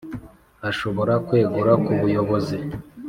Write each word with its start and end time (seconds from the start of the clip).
ashobora 0.69 1.13
kwegura 1.27 1.71
kubuyobozi 1.85 2.57